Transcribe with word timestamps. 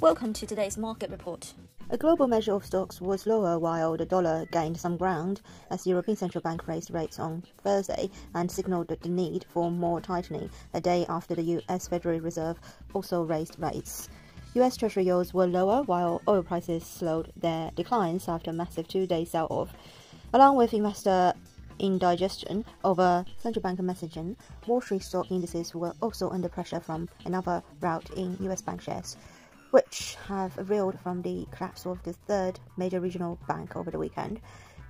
Welcome 0.00 0.32
to 0.32 0.46
today's 0.46 0.78
market 0.78 1.10
report. 1.10 1.52
A 1.90 1.98
global 1.98 2.26
measure 2.26 2.54
of 2.54 2.64
stocks 2.64 3.02
was 3.02 3.26
lower 3.26 3.58
while 3.58 3.98
the 3.98 4.06
dollar 4.06 4.46
gained 4.50 4.80
some 4.80 4.96
ground 4.96 5.42
as 5.68 5.84
the 5.84 5.90
European 5.90 6.16
Central 6.16 6.40
Bank 6.40 6.66
raised 6.66 6.90
rates 6.90 7.18
on 7.18 7.42
Thursday 7.62 8.08
and 8.34 8.50
signaled 8.50 8.88
the 8.88 9.08
need 9.10 9.44
for 9.50 9.70
more 9.70 10.00
tightening 10.00 10.48
a 10.72 10.80
day 10.80 11.04
after 11.10 11.34
the 11.34 11.42
US 11.42 11.88
Federal 11.88 12.18
Reserve 12.18 12.58
also 12.94 13.22
raised 13.22 13.60
rates. 13.60 14.08
US 14.54 14.78
Treasury 14.78 15.04
yields 15.04 15.34
were 15.34 15.46
lower 15.46 15.82
while 15.82 16.22
oil 16.26 16.42
prices 16.42 16.82
slowed 16.82 17.30
their 17.36 17.70
declines 17.76 18.26
after 18.26 18.52
a 18.52 18.54
massive 18.54 18.88
two-day 18.88 19.26
sell-off. 19.26 19.70
Along 20.32 20.56
with 20.56 20.72
investor 20.72 21.34
indigestion 21.78 22.64
over 22.84 23.22
central 23.36 23.62
bank 23.62 23.78
messaging, 23.80 24.36
Wall 24.66 24.80
Street 24.80 25.02
stock 25.02 25.30
indices 25.30 25.74
were 25.74 25.92
also 26.00 26.30
under 26.30 26.48
pressure 26.48 26.80
from 26.80 27.06
another 27.26 27.62
rout 27.82 28.08
in 28.16 28.38
US 28.40 28.62
bank 28.62 28.80
shares 28.80 29.18
which 29.70 30.16
have 30.26 30.56
reeled 30.68 30.98
from 31.00 31.22
the 31.22 31.46
collapse 31.50 31.86
of 31.86 32.02
the 32.02 32.12
third 32.12 32.58
major 32.76 33.00
regional 33.00 33.38
bank 33.48 33.76
over 33.76 33.90
the 33.90 33.98
weekend. 33.98 34.40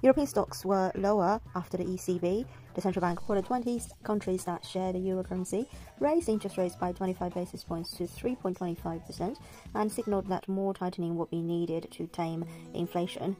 European 0.02 0.26
stocks 0.26 0.64
were 0.64 0.90
lower 0.94 1.40
after 1.54 1.76
the 1.76 1.84
ECB, 1.84 2.46
the 2.74 2.80
central 2.80 3.02
bank 3.02 3.20
for 3.20 3.36
the 3.36 3.42
20 3.42 3.82
countries 4.02 4.44
that 4.44 4.64
share 4.64 4.94
the 4.94 4.98
euro 4.98 5.22
currency, 5.22 5.68
raised 5.98 6.30
interest 6.30 6.56
rates 6.56 6.74
by 6.74 6.90
25 6.92 7.34
basis 7.34 7.62
points 7.62 7.90
to 7.90 8.04
3.25% 8.04 9.36
and 9.74 9.92
signaled 9.92 10.26
that 10.28 10.48
more 10.48 10.72
tightening 10.72 11.16
would 11.16 11.28
be 11.30 11.42
needed 11.42 11.86
to 11.90 12.06
tame 12.06 12.46
inflation. 12.72 13.36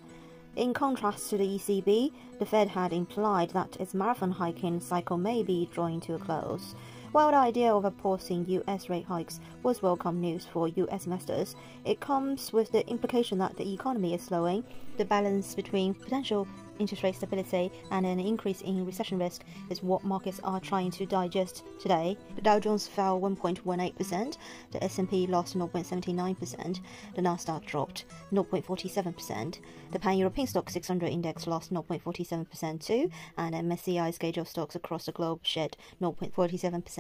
In 0.57 0.75
contrast 0.75 1.31
to 1.31 1.39
the 1.39 1.47
ECB, 1.47 2.13
the 2.39 2.47
Fed 2.47 2.69
had 2.69 2.93
implied 2.93 3.51
that 3.51 3.77
its 3.81 3.95
marathon 3.95 4.33
hiking 4.33 4.81
cycle 4.81 5.17
may 5.17 5.43
be 5.43 5.71
drawing 5.73 6.01
to 6.03 6.15
a 6.15 6.19
close. 6.19 6.75
While 7.13 7.33
the 7.33 7.39
idea 7.39 7.75
of 7.75 7.85
opposing 7.85 8.49
US 8.49 8.89
rate 8.89 9.05
hikes 9.05 9.41
was 9.65 9.83
welcome 9.83 10.21
news 10.21 10.47
for 10.47 10.69
US 10.69 11.07
investors, 11.07 11.57
it 11.85 11.99
comes 11.99 12.53
with 12.53 12.71
the 12.71 12.87
implication 12.87 13.39
that 13.39 13.57
the 13.57 13.75
economy 13.75 14.15
is 14.15 14.23
slowing. 14.23 14.63
The 14.97 15.05
balance 15.05 15.57
between 15.57 15.95
potential 15.95 16.47
interest 16.79 17.03
rate 17.03 17.17
stability 17.17 17.71
and 17.91 18.07
an 18.07 18.21
increase 18.21 18.63
in 18.63 18.87
recession 18.87 19.19
risk 19.19 19.43
is 19.71 19.83
what 19.83 20.05
markets 20.05 20.41
are 20.45 20.61
trying 20.61 20.91
to 20.93 21.07
digest 21.07 21.65
today. 21.81 22.17
The 22.37 22.43
Dow 22.43 22.59
Jones 22.59 22.87
fell 22.87 23.21
1.18%, 23.21 24.37
the 24.71 24.85
S&P 24.85 25.27
lost 25.27 25.57
0.79%, 25.57 26.81
the 27.15 27.23
Nasdaq 27.23 27.67
dropped 27.67 28.05
0.47%, 28.33 29.59
the 29.91 29.99
Pan-European 29.99 30.47
STOXX 30.47 30.71
600 30.71 31.07
index 31.09 31.47
lost 31.47 31.73
0.47% 31.73 32.85
too, 32.85 33.11
and 33.37 34.19
gauge 34.19 34.39
of 34.39 34.49
stocks 34.49 34.75
across 34.75 35.07
the 35.07 35.13
globe 35.13 35.41
shed 35.43 35.77
0.47%. 36.01 37.00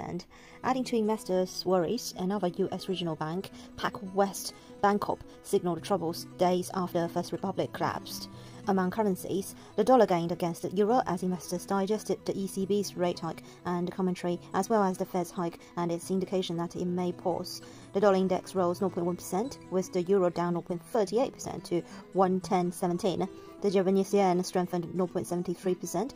Adding 0.62 0.84
to 0.84 0.96
investors' 0.96 1.64
worries, 1.66 2.14
another 2.18 2.48
US 2.48 2.88
regional 2.88 3.16
bank, 3.16 3.50
PacWest 3.76 4.52
Bancorp, 4.82 5.20
signaled 5.42 5.82
troubles 5.82 6.26
days 6.38 6.70
after 6.74 7.06
First 7.08 7.32
Republic 7.32 7.72
collapsed. 7.72 8.28
Among 8.66 8.90
currencies, 8.90 9.54
the 9.76 9.84
dollar 9.84 10.06
gained 10.06 10.32
against 10.32 10.62
the 10.62 10.70
euro 10.70 11.02
as 11.06 11.22
investors 11.22 11.66
digested 11.66 12.24
the 12.24 12.32
ECB's 12.32 12.96
rate 12.96 13.20
hike 13.20 13.42
and 13.64 13.90
commentary, 13.90 14.38
as 14.54 14.70
well 14.70 14.82
as 14.82 14.96
the 14.96 15.04
Fed's 15.04 15.30
hike 15.30 15.60
and 15.76 15.90
its 15.90 16.10
indication 16.10 16.56
that 16.56 16.76
it 16.76 16.86
may 16.86 17.12
pause. 17.12 17.62
The 17.92 18.00
dollar 18.00 18.16
index 18.16 18.54
rose 18.54 18.80
0.1%, 18.80 19.58
with 19.70 19.92
the 19.92 20.02
euro 20.02 20.30
down 20.30 20.54
0.38% 20.54 21.64
to 21.64 21.82
110.17. 22.14 23.28
The 23.60 23.70
Japanese 23.70 24.14
yen 24.14 24.42
strengthened 24.44 24.86
0.73% 24.94 26.12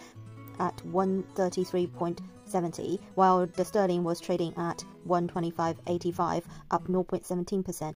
at 0.59 0.77
133.70, 0.87 2.99
while 3.15 3.47
the 3.47 3.65
sterling 3.65 4.05
was 4.05 4.21
trading 4.21 4.53
at 4.57 4.85
125.85, 5.09 6.45
up 6.71 6.85
0.17%. 6.85 7.95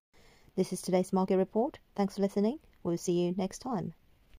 This 0.57 0.73
is 0.73 0.83
today's 0.83 1.13
market 1.13 1.37
report. 1.37 1.79
Thanks 1.95 2.17
for 2.17 2.23
listening. 2.23 2.59
We'll 2.83 2.99
see 2.99 3.13
you 3.13 3.35
next 3.37 3.59
time. 3.59 3.95